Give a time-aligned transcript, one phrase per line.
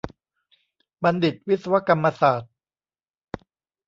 [1.03, 2.51] บัณฑิตวิศวกรรมศาสตร์